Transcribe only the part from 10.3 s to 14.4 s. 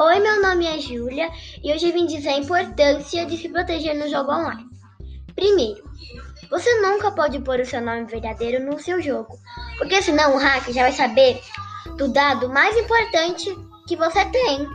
o hacker já vai saber do dado mais importante que você